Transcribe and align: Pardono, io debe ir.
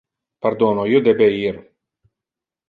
Pardono, 0.45 0.85
io 0.93 1.01
debe 1.09 1.27
ir. 1.43 1.61